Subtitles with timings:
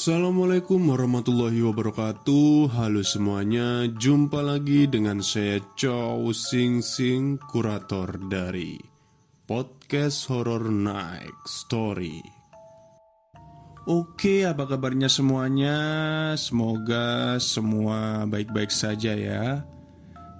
[0.00, 2.72] Assalamualaikum warahmatullahi wabarakatuh.
[2.72, 8.80] Halo semuanya Jumpa lagi dengan saya Chow Sing Sing Kurator dari
[9.44, 12.16] Podcast Horror Night Story.
[13.92, 15.76] Oke apa kabarnya semuanya?
[16.40, 19.68] Semoga semua baik-baik saja ya.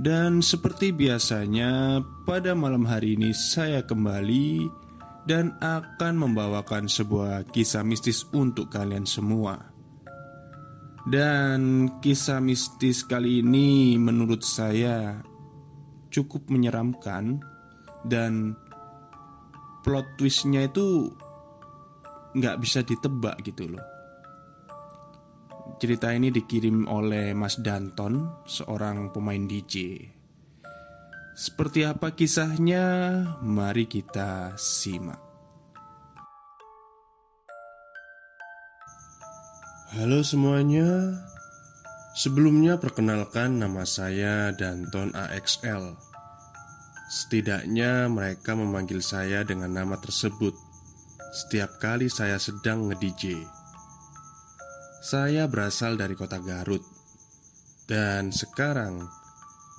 [0.00, 4.72] Dan seperti biasanya Pada malam hari ini saya kembali
[5.28, 9.70] dan akan membawakan sebuah kisah mistis untuk kalian semua.
[11.04, 15.24] Dan kisah mistis kali ini menurut saya
[16.12, 17.40] cukup menyeramkan
[18.04, 18.52] dan
[19.80, 21.08] plot twistnya itu
[22.36, 23.84] nggak bisa ditebak gitu loh.
[25.80, 30.04] Cerita ini dikirim oleh Mas Danton, seorang pemain DJ.
[31.40, 32.84] Seperti apa kisahnya?
[33.40, 35.16] Mari kita simak.
[39.96, 41.16] Halo semuanya.
[42.12, 45.96] Sebelumnya perkenalkan nama saya Danton AXL.
[47.08, 50.52] Setidaknya mereka memanggil saya dengan nama tersebut
[51.32, 53.40] setiap kali saya sedang nge-DJ.
[55.00, 56.84] Saya berasal dari kota Garut
[57.88, 59.19] dan sekarang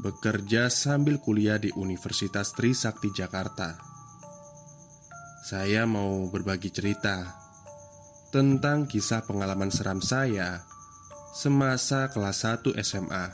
[0.01, 3.77] bekerja sambil kuliah di Universitas Trisakti Jakarta.
[5.45, 7.37] Saya mau berbagi cerita
[8.33, 10.65] tentang kisah pengalaman seram saya
[11.37, 13.25] semasa kelas 1 SMA.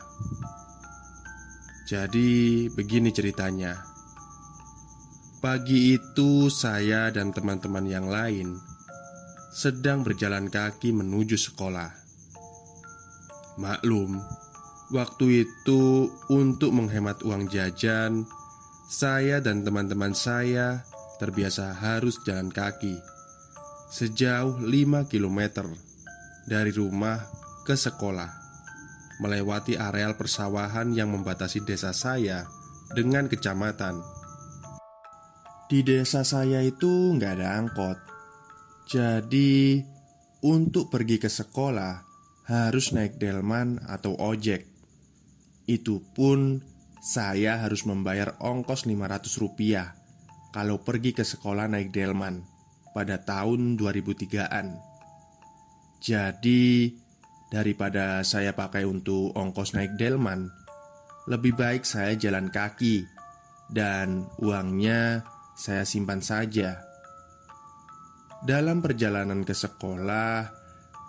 [1.88, 3.80] Jadi, begini ceritanya.
[5.40, 8.60] Pagi itu, saya dan teman-teman yang lain
[9.56, 11.90] sedang berjalan kaki menuju sekolah.
[13.56, 14.20] Maklum,
[14.88, 18.24] Waktu itu, untuk menghemat uang jajan,
[18.88, 20.88] saya dan teman-teman saya
[21.20, 22.96] terbiasa harus jalan kaki
[23.88, 25.68] sejauh 5 km
[26.44, 27.24] dari rumah
[27.64, 28.32] ke sekolah,
[29.24, 32.48] melewati areal persawahan yang membatasi desa saya
[32.92, 34.00] dengan kecamatan.
[35.68, 38.00] Di desa saya itu nggak ada angkot,
[38.88, 39.84] jadi
[40.48, 42.08] untuk pergi ke sekolah
[42.48, 44.67] harus naik delman atau ojek.
[45.68, 46.64] Itu pun
[47.04, 49.96] saya harus membayar ongkos 500 rupiah
[50.56, 52.42] Kalau pergi ke sekolah naik delman
[52.96, 54.68] Pada tahun 2003an
[56.00, 56.92] Jadi
[57.48, 60.48] Daripada saya pakai untuk ongkos naik delman
[61.28, 63.04] Lebih baik saya jalan kaki
[63.68, 65.24] Dan uangnya
[65.58, 66.86] saya simpan saja.
[68.40, 70.48] Dalam perjalanan ke sekolah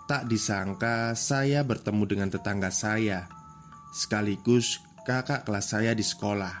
[0.03, 3.38] Tak disangka saya bertemu dengan tetangga saya
[3.89, 6.55] sekaligus kakak kelas saya di sekolah.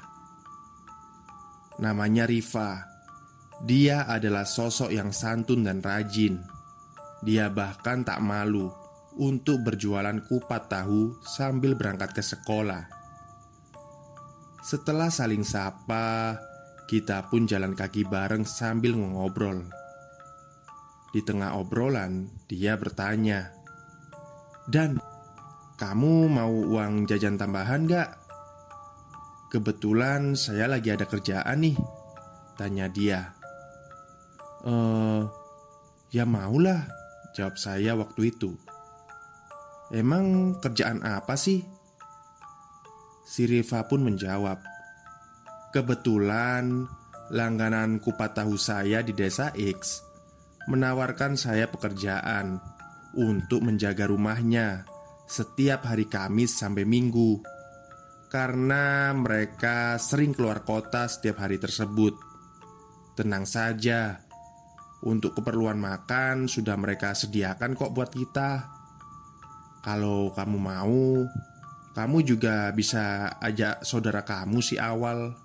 [1.79, 2.85] Namanya Riva.
[3.59, 6.39] Dia adalah sosok yang santun dan rajin.
[7.23, 8.71] Dia bahkan tak malu
[9.19, 12.87] untuk berjualan kupat tahu sambil berangkat ke sekolah.
[14.63, 16.39] Setelah saling sapa,
[16.87, 19.67] kita pun jalan kaki bareng sambil ngobrol.
[21.11, 23.51] Di tengah obrolan, dia bertanya,
[24.69, 24.99] "Dan
[25.79, 28.19] kamu mau uang jajan tambahan gak?
[29.47, 31.79] Kebetulan saya lagi ada kerjaan nih.
[32.59, 33.31] Tanya dia.
[34.67, 35.23] Eh,
[36.11, 36.99] ya maulah
[37.31, 38.59] Jawab saya waktu itu.
[39.95, 41.63] Emang kerjaan apa sih?
[43.23, 44.59] Si Riva pun menjawab.
[45.71, 46.83] Kebetulan
[47.31, 50.01] langganan kupat tahu saya di desa X
[50.65, 52.57] Menawarkan saya pekerjaan
[53.13, 54.89] Untuk menjaga rumahnya
[55.29, 57.37] setiap hari Kamis sampai Minggu
[58.33, 62.17] karena mereka sering keluar kota setiap hari tersebut.
[63.13, 64.25] Tenang saja,
[65.05, 68.73] untuk keperluan makan sudah mereka sediakan kok buat kita.
[69.85, 71.29] Kalau kamu mau,
[71.93, 75.37] kamu juga bisa ajak saudara kamu si awal.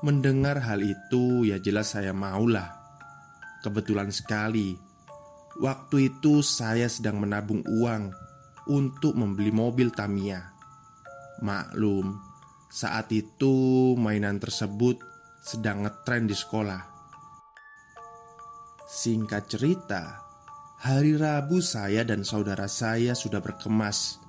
[0.00, 2.72] Mendengar hal itu, ya jelas saya maulah.
[3.60, 4.87] Kebetulan sekali
[5.58, 8.14] Waktu itu saya sedang menabung uang
[8.70, 10.54] untuk membeli mobil Tamiya.
[11.42, 12.14] Maklum,
[12.70, 15.02] saat itu mainan tersebut
[15.42, 16.82] sedang ngetren di sekolah.
[18.86, 20.22] Singkat cerita,
[20.78, 24.22] hari Rabu saya dan saudara saya sudah berkemas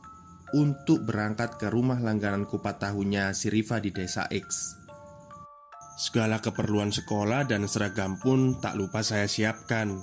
[0.58, 4.82] untuk berangkat ke rumah langganan kupat tahunya si Riva di desa X.
[6.00, 10.00] Segala keperluan sekolah dan seragam pun tak lupa saya siapkan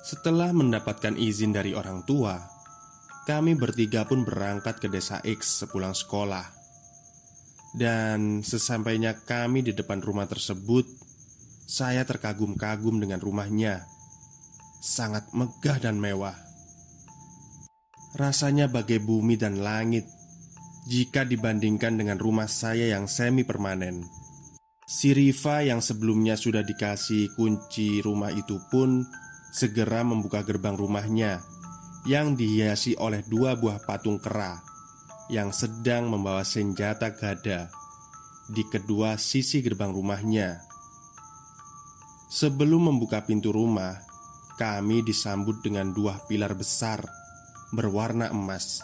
[0.00, 2.40] setelah mendapatkan izin dari orang tua,
[3.28, 6.56] kami bertiga pun berangkat ke desa X sepulang sekolah.
[7.70, 10.88] Dan sesampainya kami di depan rumah tersebut,
[11.70, 13.86] saya terkagum-kagum dengan rumahnya.
[14.80, 16.32] sangat megah dan mewah.
[18.16, 20.08] Rasanya bagai bumi dan langit
[20.88, 24.08] jika dibandingkan dengan rumah saya yang semi permanen.
[24.88, 29.04] Si Riva yang sebelumnya sudah dikasih kunci rumah itu pun
[29.50, 31.42] segera membuka gerbang rumahnya
[32.06, 34.62] yang dihiasi oleh dua buah patung kera
[35.28, 37.70] yang sedang membawa senjata gada
[38.50, 40.58] di kedua sisi gerbang rumahnya.
[42.30, 43.98] Sebelum membuka pintu rumah,
[44.58, 47.02] kami disambut dengan dua pilar besar
[47.70, 48.82] berwarna emas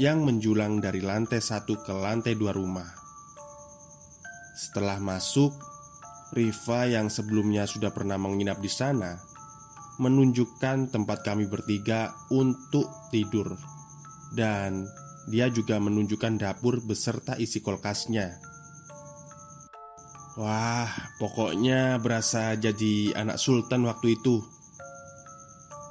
[0.00, 2.88] yang menjulang dari lantai satu ke lantai dua rumah.
[4.56, 5.56] Setelah masuk,
[6.30, 9.29] Riva yang sebelumnya sudah pernah menginap di sana
[10.00, 13.52] menunjukkan tempat kami bertiga untuk tidur,
[14.32, 14.88] dan
[15.28, 18.40] dia juga menunjukkan dapur beserta isi kulkasnya.
[20.40, 20.88] Wah,
[21.20, 24.40] pokoknya berasa jadi anak sultan waktu itu.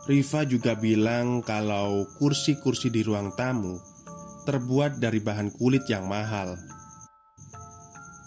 [0.09, 3.77] Riva juga bilang kalau kursi-kursi di ruang tamu
[4.49, 6.57] terbuat dari bahan kulit yang mahal.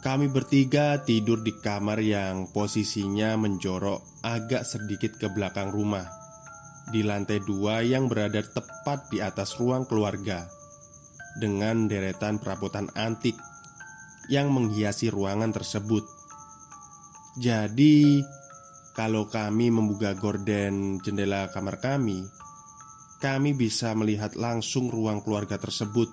[0.02, 6.02] Kami bertiga tidur di kamar yang posisinya menjorok agak sedikit ke belakang rumah,
[6.90, 10.50] di lantai dua yang berada tepat di atas ruang keluarga,
[11.38, 13.38] dengan deretan perabotan antik
[14.26, 16.02] yang menghiasi ruangan tersebut.
[17.38, 18.26] Jadi,
[18.98, 22.26] kalau kami membuka gorden jendela kamar kami,
[23.22, 26.10] kami bisa melihat langsung ruang keluarga tersebut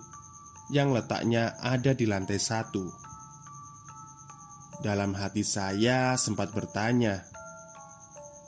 [0.69, 3.08] yang letaknya ada di lantai satu.
[4.79, 7.27] Dalam hati saya sempat bertanya,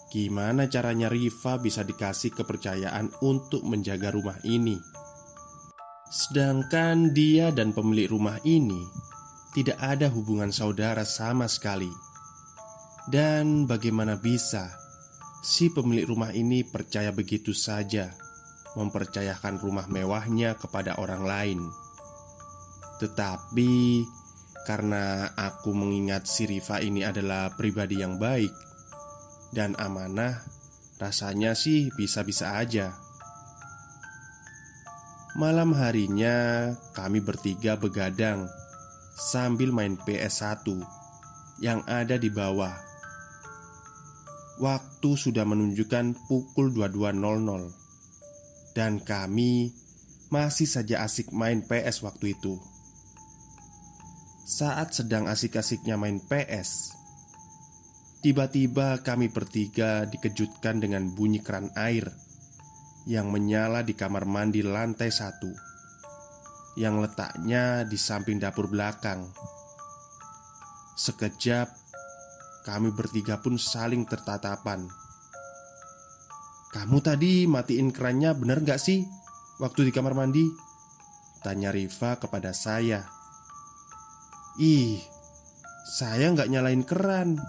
[0.07, 4.80] gimana caranya Riva bisa dikasih kepercayaan untuk menjaga rumah ini,
[6.07, 8.80] sedangkan dia dan pemilik rumah ini
[9.51, 11.92] tidak ada hubungan saudara sama sekali.
[13.12, 14.72] Dan bagaimana bisa
[15.44, 18.07] si pemilik rumah ini percaya begitu saja
[18.80, 21.60] mempercayakan rumah mewahnya kepada orang lain.
[23.04, 23.72] Tetapi
[24.72, 28.56] karena aku mengingat si Riva ini adalah pribadi yang baik
[29.52, 30.48] dan amanah,
[30.96, 32.96] rasanya sih bisa-bisa aja.
[35.36, 38.48] Malam harinya kami bertiga begadang
[39.20, 40.64] sambil main PS1
[41.60, 42.72] yang ada di bawah.
[44.56, 49.76] Waktu sudah menunjukkan pukul 22.00 dan kami
[50.32, 52.71] masih saja asik main PS waktu itu.
[54.42, 56.96] Saat sedang asik-asiknya main PS,
[58.26, 62.10] tiba-tiba kami bertiga dikejutkan dengan bunyi keran air
[63.06, 65.50] yang menyala di kamar mandi lantai satu
[66.78, 69.30] yang letaknya di samping dapur belakang.
[70.98, 71.70] Sekejap,
[72.66, 74.86] kami bertiga pun saling tertatapan
[76.72, 79.04] kamu tadi matiin kerannya bener gak sih?
[79.60, 80.48] Waktu di kamar mandi?
[81.44, 83.21] Tanya Riva kepada saya
[84.60, 85.00] Ih,
[85.88, 87.39] saya nggak nyalain keran.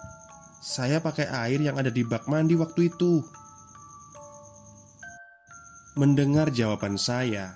[0.62, 3.18] Saya pakai air yang ada di bak mandi waktu itu.
[5.98, 7.52] Mendengar jawaban saya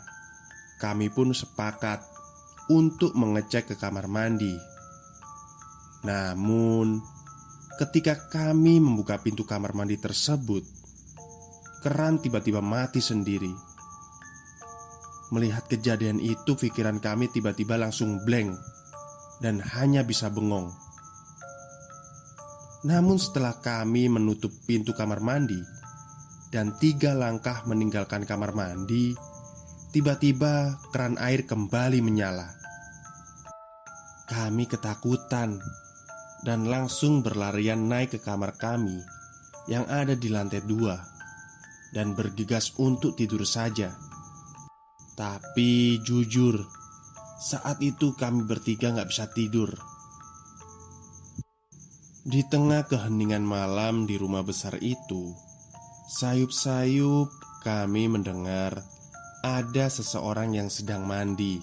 [0.76, 2.04] Kami pun sepakat
[2.68, 4.52] untuk mengecek ke kamar mandi.
[6.04, 7.00] Namun
[7.76, 10.64] Ketika kami membuka pintu kamar mandi tersebut
[11.84, 13.52] keran tiba-tiba mati sendiri.
[15.28, 18.56] Melihat kejadian itu, pikiran kami tiba-tiba langsung blank
[19.40, 20.72] dan hanya bisa bengong.
[22.86, 25.58] Namun, setelah kami menutup pintu kamar mandi
[26.54, 29.12] dan tiga langkah meninggalkan kamar mandi,
[29.90, 32.54] tiba-tiba keran air kembali menyala.
[34.30, 35.58] Kami ketakutan
[36.46, 39.02] dan langsung berlarian naik ke kamar kami
[39.66, 40.94] yang ada di lantai dua
[41.90, 43.94] dan bergegas untuk tidur saja.
[45.16, 46.60] Tapi jujur,
[47.36, 49.76] saat itu kami bertiga nggak bisa tidur.
[52.26, 55.30] Di tengah keheningan malam di rumah besar itu,
[56.10, 57.30] sayup-sayup
[57.62, 58.82] kami mendengar
[59.44, 61.62] ada seseorang yang sedang mandi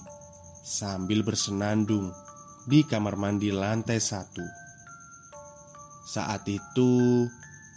[0.64, 2.16] sambil bersenandung
[2.64, 4.46] di kamar mandi lantai satu.
[6.08, 7.28] Saat itu,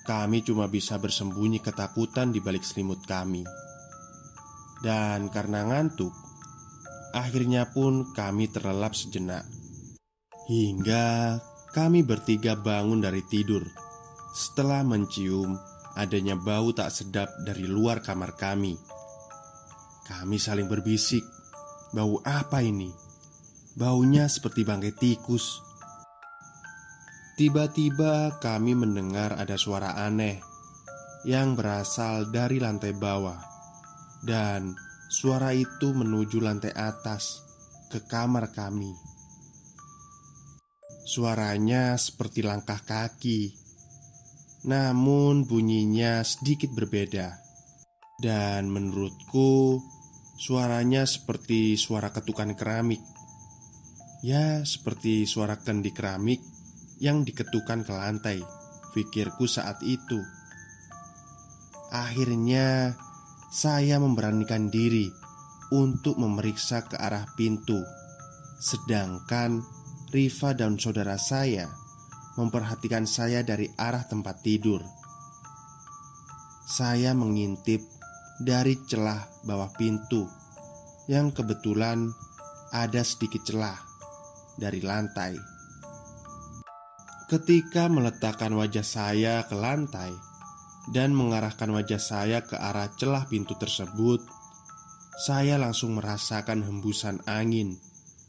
[0.07, 3.43] kami cuma bisa bersembunyi ketakutan di balik selimut kami.
[4.79, 6.26] Dan karena ngantuk,
[7.17, 9.49] akhirnya pun kami terlelap sejenak.
[10.53, 11.41] Hingga
[11.73, 13.65] kami bertiga bangun dari tidur
[14.37, 15.57] setelah mencium
[15.97, 18.77] adanya bau tak sedap dari luar kamar kami.
[20.05, 21.25] Kami saling berbisik,
[21.97, 22.93] "Bau apa ini?"
[23.77, 25.61] Baunya seperti bangkai tikus.
[27.37, 30.41] Tiba-tiba kami mendengar ada suara aneh
[31.29, 33.37] yang berasal dari lantai bawah,
[34.25, 34.73] dan
[35.07, 37.43] suara itu menuju lantai atas
[37.91, 38.91] ke kamar kami.
[41.07, 43.55] Suaranya seperti langkah kaki,
[44.67, 47.39] namun bunyinya sedikit berbeda,
[48.19, 49.79] dan menurutku
[50.35, 52.99] suaranya seperti suara ketukan keramik.
[54.27, 56.43] Ya, seperti suara kendi keramik
[56.99, 58.39] yang diketukan ke lantai.
[58.91, 60.19] Pikirku saat itu.
[61.95, 62.99] Akhirnya,
[63.57, 65.09] saya memberanikan diri
[65.73, 67.81] untuk memeriksa ke arah pintu,
[68.61, 69.65] sedangkan
[70.13, 71.65] Riva dan saudara saya
[72.37, 74.85] memperhatikan saya dari arah tempat tidur.
[76.69, 77.81] Saya mengintip
[78.37, 80.29] dari celah bawah pintu
[81.09, 82.13] yang kebetulan
[82.77, 83.81] ada sedikit celah
[84.61, 85.33] dari lantai.
[87.25, 90.26] Ketika meletakkan wajah saya ke lantai,
[90.87, 94.23] dan mengarahkan wajah saya ke arah celah pintu tersebut,
[95.19, 97.75] saya langsung merasakan hembusan angin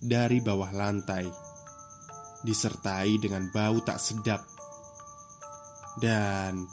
[0.02, 1.30] dari bawah lantai,
[2.42, 4.42] disertai dengan bau tak sedap.
[6.02, 6.66] Dan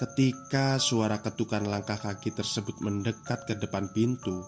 [0.00, 4.40] ketika suara ketukan langkah kaki tersebut mendekat ke depan pintu,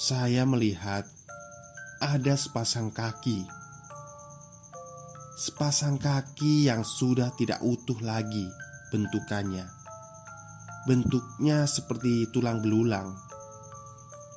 [0.00, 1.04] saya melihat
[2.00, 3.44] ada sepasang kaki.
[5.34, 8.63] Sepasang kaki yang sudah tidak utuh lagi
[8.94, 9.66] bentukannya.
[10.86, 13.10] Bentuknya seperti tulang belulang.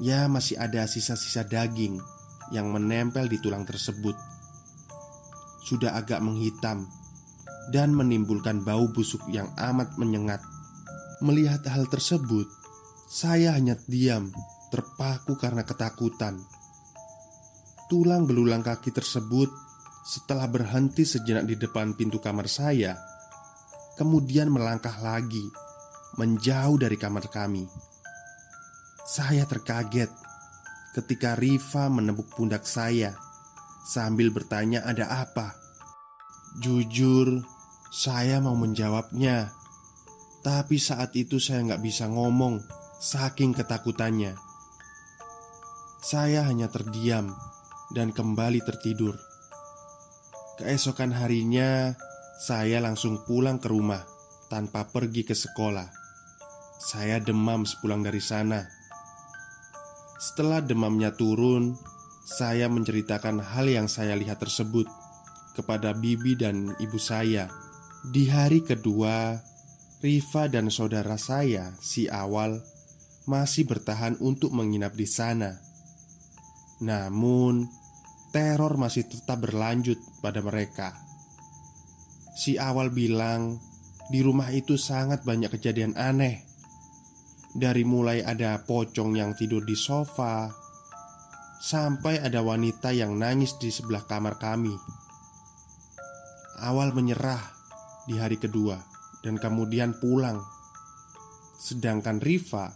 [0.01, 2.01] Ya, masih ada sisa-sisa daging
[2.49, 4.17] yang menempel di tulang tersebut.
[5.61, 6.89] Sudah agak menghitam
[7.69, 10.41] dan menimbulkan bau busuk yang amat menyengat.
[11.21, 12.47] Melihat hal tersebut,
[13.05, 14.33] saya hanya diam,
[14.73, 16.41] terpaku karena ketakutan.
[17.91, 19.51] Tulang belulang kaki tersebut
[20.07, 22.95] setelah berhenti sejenak di depan pintu kamar saya,
[23.97, 25.49] kemudian melangkah lagi,
[26.21, 27.65] menjauh dari kamar kami.
[29.03, 30.13] Saya terkaget
[30.93, 33.17] ketika Riva menepuk pundak saya
[33.89, 35.57] sambil bertanya, "Ada apa?"
[36.61, 37.41] Jujur,
[37.91, 39.51] saya mau menjawabnya,
[40.45, 42.61] tapi saat itu saya nggak bisa ngomong,
[42.97, 44.37] saking ketakutannya.
[46.01, 47.35] Saya hanya terdiam
[47.91, 49.17] dan kembali tertidur.
[50.57, 51.93] Keesokan harinya,
[52.37, 54.05] saya langsung pulang ke rumah
[54.45, 55.89] tanpa pergi ke sekolah.
[56.77, 58.61] Saya demam sepulang dari sana.
[60.21, 61.73] Setelah demamnya turun,
[62.29, 64.85] saya menceritakan hal yang saya lihat tersebut
[65.57, 67.49] kepada bibi dan ibu saya.
[68.05, 69.41] Di hari kedua,
[69.97, 72.61] Riva dan saudara saya, si awal,
[73.25, 75.57] masih bertahan untuk menginap di sana.
[76.85, 77.65] Namun,
[78.29, 81.06] teror masih tetap berlanjut pada mereka.
[82.37, 83.57] Si awal bilang
[84.13, 86.45] di rumah itu sangat banyak kejadian aneh.
[87.57, 90.45] Dari mulai ada pocong yang tidur di sofa
[91.57, 94.77] Sampai ada wanita yang nangis di sebelah kamar kami.
[96.61, 97.41] Awal menyerah
[98.05, 98.77] di hari kedua
[99.25, 100.37] Dan kemudian pulang.
[101.57, 102.69] Sedangkan Riva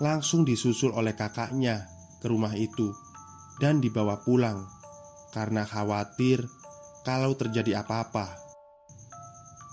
[0.00, 1.84] Langsung disusul oleh kakaknya
[2.16, 2.88] ke rumah itu
[3.60, 4.64] Dan dibawa pulang
[5.28, 6.59] Karena khawatir
[7.06, 8.36] kalau terjadi apa-apa.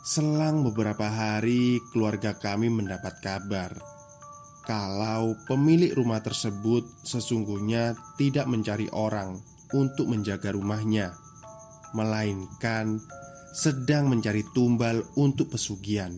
[0.08, 3.76] Selang beberapa hari, keluarga kami mendapat kabar
[4.68, 9.40] kalau pemilik rumah tersebut sesungguhnya tidak mencari orang
[9.72, 11.16] untuk menjaga rumahnya,
[11.96, 13.00] melainkan
[13.56, 16.12] sedang mencari tumbal untuk pesugihan.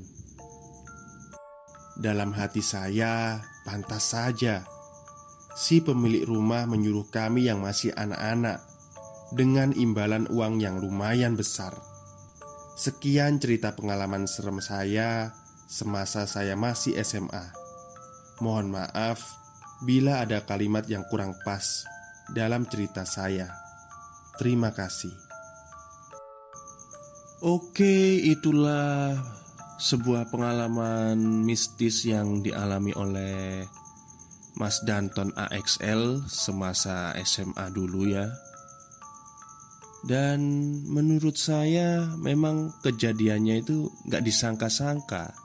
[1.93, 3.37] Dalam hati saya,
[3.69, 4.65] pantas saja
[5.53, 8.65] si pemilik rumah menyuruh kami yang masih anak-anak
[9.33, 11.77] dengan imbalan uang yang lumayan besar.
[12.79, 15.35] Sekian cerita pengalaman serem saya
[15.69, 17.51] semasa saya masih SMA.
[18.39, 19.19] Mohon maaf
[19.85, 21.85] bila ada kalimat yang kurang pas
[22.31, 23.51] dalam cerita saya.
[24.39, 25.13] Terima kasih.
[27.39, 29.15] Oke, itulah
[29.79, 31.15] sebuah pengalaman
[31.47, 33.63] mistis yang dialami oleh
[34.59, 38.27] Mas Danton AXL semasa SMA dulu ya.
[39.99, 40.39] Dan
[40.87, 45.35] menurut saya memang kejadiannya itu nggak disangka-sangka.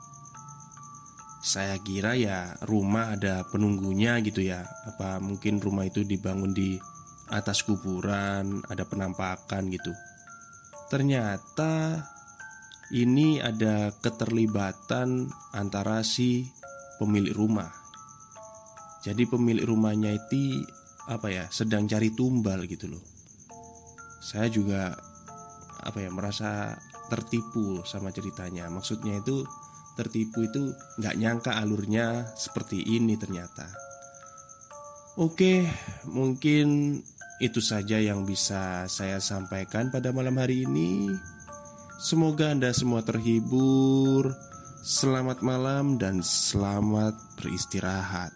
[1.45, 4.63] Saya kira ya rumah ada penunggunya gitu ya.
[4.63, 6.79] Apa mungkin rumah itu dibangun di
[7.25, 9.91] atas kuburan Ada penampakan gitu.
[10.87, 12.05] Ternyata
[12.95, 16.47] ini ada keterlibatan antara si
[17.01, 17.69] pemilik rumah.
[19.03, 20.63] Jadi pemilik rumahnya itu
[21.05, 23.14] apa ya sedang cari tumbal gitu loh
[24.25, 24.97] saya juga
[25.85, 26.73] apa ya merasa
[27.13, 28.65] tertipu sama ceritanya.
[28.73, 29.45] Maksudnya itu
[29.93, 33.85] tertipu itu nggak nyangka alurnya seperti ini ternyata
[35.15, 35.63] Oke,
[36.11, 36.99] mungkin
[37.39, 41.07] itu saja yang bisa saya sampaikan pada malam hari ini.
[41.95, 44.35] Semoga Anda semua terhibur.
[44.83, 48.35] Selamat malam dan selamat beristirahat.